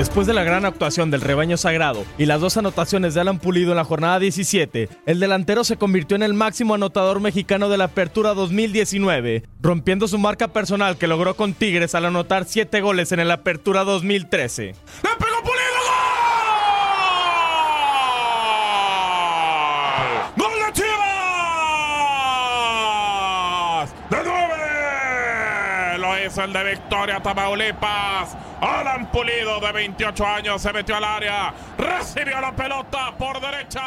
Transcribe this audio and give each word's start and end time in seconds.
Después 0.00 0.26
de 0.26 0.32
la 0.32 0.44
gran 0.44 0.64
actuación 0.64 1.10
del 1.10 1.20
rebaño 1.20 1.58
sagrado 1.58 2.06
y 2.16 2.24
las 2.24 2.40
dos 2.40 2.56
anotaciones 2.56 3.12
de 3.12 3.20
Alan 3.20 3.38
Pulido 3.38 3.72
en 3.72 3.76
la 3.76 3.84
jornada 3.84 4.18
17, 4.18 4.88
el 5.04 5.20
delantero 5.20 5.62
se 5.62 5.76
convirtió 5.76 6.16
en 6.16 6.22
el 6.22 6.32
máximo 6.32 6.72
anotador 6.72 7.20
mexicano 7.20 7.68
de 7.68 7.76
la 7.76 7.84
Apertura 7.84 8.32
2019, 8.32 9.42
rompiendo 9.60 10.08
su 10.08 10.16
marca 10.18 10.48
personal 10.48 10.96
que 10.96 11.06
logró 11.06 11.36
con 11.36 11.52
Tigres 11.52 11.94
al 11.94 12.06
anotar 12.06 12.46
7 12.46 12.80
goles 12.80 13.12
en 13.12 13.20
el 13.20 13.30
Apertura 13.30 13.84
2013. 13.84 14.62
¡Le 14.68 14.74
pegó 15.18 15.42
Pulido! 15.42 15.60
¡Gol! 20.38 20.48
¡Gol 20.48 20.52
de 20.66 20.72
Chivas! 20.72 20.90
¡De 24.08 24.40
el 26.38 26.52
de 26.52 26.64
Victoria, 26.64 27.20
Tamaulipas. 27.20 28.36
Alan 28.60 29.06
Pulido, 29.10 29.58
de 29.60 29.72
28 29.72 30.26
años, 30.26 30.60
se 30.62 30.72
metió 30.72 30.96
al 30.96 31.04
área. 31.04 31.52
Recibió 31.78 32.40
la 32.40 32.52
pelota 32.52 33.12
por 33.18 33.40
derecha. 33.40 33.82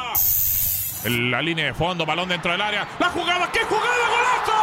La 1.06 1.42
línea 1.42 1.66
de 1.66 1.74
fondo, 1.74 2.06
balón 2.06 2.30
dentro 2.30 2.52
del 2.52 2.62
área. 2.62 2.88
¡La 3.00 3.10
jugada! 3.10 3.50
¡Qué 3.52 3.60
jugada! 3.66 4.08
¡Golazo! 4.10 4.54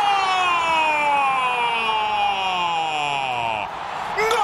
¡Gol! 4.31 4.39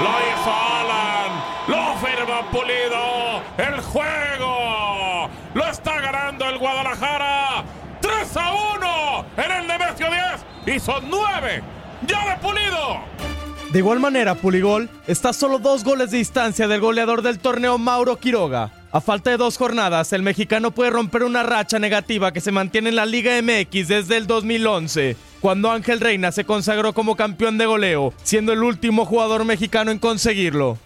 Lo 0.00 0.10
hizo 0.28 0.52
Alan. 0.52 1.32
Lo 1.68 1.94
firma 2.06 2.42
Pulido. 2.50 3.42
El 3.58 3.80
juego. 3.80 5.28
Lo 5.54 5.64
está 5.66 6.00
ganando 6.00 6.48
el 6.48 6.58
Guadalajara. 6.58 7.64
3 8.00 8.36
a 8.36 8.52
1 8.76 9.24
en 9.36 9.52
el 9.52 9.66
Nemesio 9.66 10.10
10. 10.74 10.76
Y 10.76 10.80
son 10.80 11.04
9 11.08 11.62
ya 12.06 12.30
de 12.30 12.36
Pulido. 12.42 13.00
De 13.70 13.78
igual 13.78 13.98
manera, 13.98 14.34
Puligol 14.34 14.88
está 15.06 15.30
a 15.30 15.32
solo 15.32 15.58
dos 15.58 15.82
goles 15.84 16.10
de 16.10 16.18
distancia 16.18 16.68
del 16.68 16.80
goleador 16.80 17.22
del 17.22 17.38
torneo 17.38 17.78
Mauro 17.78 18.16
Quiroga. 18.16 18.70
A 18.92 19.00
falta 19.00 19.30
de 19.30 19.36
dos 19.36 19.56
jornadas, 19.56 20.12
el 20.12 20.22
mexicano 20.22 20.70
puede 20.70 20.90
romper 20.90 21.24
una 21.24 21.42
racha 21.42 21.80
negativa 21.80 22.32
que 22.32 22.40
se 22.40 22.52
mantiene 22.52 22.90
en 22.90 22.96
la 22.96 23.06
Liga 23.06 23.32
MX 23.42 23.88
desde 23.88 24.16
el 24.16 24.28
2011, 24.28 25.16
cuando 25.40 25.72
Ángel 25.72 25.98
Reina 25.98 26.30
se 26.30 26.44
consagró 26.44 26.92
como 26.92 27.16
campeón 27.16 27.58
de 27.58 27.66
goleo, 27.66 28.14
siendo 28.22 28.52
el 28.52 28.62
último 28.62 29.04
jugador 29.04 29.44
mexicano 29.44 29.90
en 29.90 29.98
conseguirlo. 29.98 30.78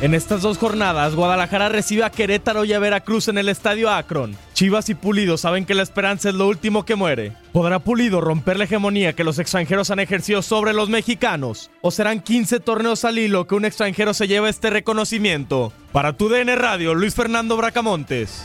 En 0.00 0.14
estas 0.14 0.42
dos 0.42 0.58
jornadas, 0.58 1.16
Guadalajara 1.16 1.68
recibe 1.70 2.04
a 2.04 2.10
Querétaro 2.10 2.64
y 2.64 2.72
a 2.72 2.78
Veracruz 2.78 3.26
en 3.26 3.36
el 3.36 3.48
Estadio 3.48 3.90
Akron. 3.90 4.36
Chivas 4.54 4.88
y 4.90 4.94
Pulido 4.94 5.36
saben 5.36 5.64
que 5.64 5.74
la 5.74 5.82
esperanza 5.82 6.28
es 6.28 6.36
lo 6.36 6.46
último 6.46 6.84
que 6.84 6.94
muere. 6.94 7.32
¿Podrá 7.52 7.80
Pulido 7.80 8.20
romper 8.20 8.58
la 8.58 8.64
hegemonía 8.64 9.14
que 9.14 9.24
los 9.24 9.40
extranjeros 9.40 9.90
han 9.90 9.98
ejercido 9.98 10.40
sobre 10.42 10.72
los 10.72 10.88
mexicanos? 10.88 11.72
¿O 11.80 11.90
serán 11.90 12.20
15 12.20 12.60
torneos 12.60 13.04
al 13.04 13.18
hilo 13.18 13.48
que 13.48 13.56
un 13.56 13.64
extranjero 13.64 14.14
se 14.14 14.28
lleve 14.28 14.50
este 14.50 14.70
reconocimiento? 14.70 15.72
Para 15.90 16.12
tu 16.12 16.28
DN 16.28 16.54
Radio, 16.54 16.94
Luis 16.94 17.16
Fernando 17.16 17.56
Bracamontes. 17.56 18.44